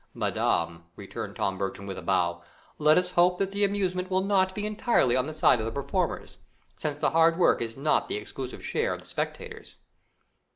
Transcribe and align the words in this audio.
"Madam," 0.15 0.85
returned 0.95 1.35
Tom 1.35 1.59
Bertram, 1.59 1.85
with 1.85 1.95
a 1.99 2.01
bow, 2.01 2.41
"let 2.79 2.97
us 2.97 3.11
hope 3.11 3.37
that 3.37 3.51
the 3.51 3.63
amusement 3.63 4.09
will 4.09 4.23
not 4.23 4.55
be 4.55 4.65
entirely 4.65 5.15
on 5.15 5.27
the 5.27 5.31
side 5.33 5.59
of 5.59 5.65
the 5.67 5.71
performers, 5.71 6.39
since 6.75 6.95
the 6.95 7.11
hard 7.11 7.37
work 7.37 7.61
is 7.61 7.77
not 7.77 8.07
the 8.07 8.15
exclusive 8.17 8.65
share 8.65 8.95
of 8.95 9.01
the 9.01 9.05
spectators." 9.07 9.75